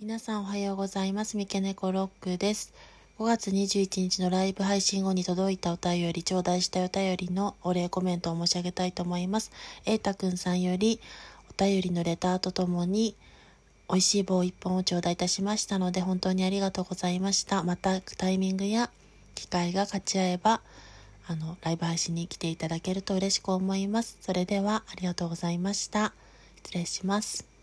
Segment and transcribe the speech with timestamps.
[0.00, 1.36] 皆さんおはようございます。
[1.36, 2.72] 三毛猫ロックです。
[3.18, 9.50] 5月21日のライブ配信後に届いたお便り、頂戴したお便りのお礼コメントを申し上げたいと思います。
[9.86, 11.00] えいたくんさんより
[11.50, 13.16] お便りのレターとともに
[13.88, 17.64] 美味しい棒1本を頂戴いたしましたので本当にありがとうございました。
[17.64, 18.90] またタイミングや
[19.34, 20.60] 機会が勝ち合えば
[21.26, 24.16] あの、ライブ配信に来ていただけると嬉しく思います。
[24.20, 26.12] それではありがとうございました。
[26.62, 27.57] 失礼します。